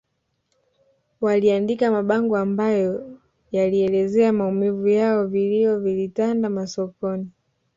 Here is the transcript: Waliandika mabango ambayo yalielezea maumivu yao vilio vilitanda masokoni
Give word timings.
Waliandika 1.21 1.91
mabango 1.91 2.37
ambayo 2.37 3.19
yalielezea 3.51 4.33
maumivu 4.33 4.87
yao 4.87 5.27
vilio 5.27 5.79
vilitanda 5.79 6.49
masokoni 6.49 7.31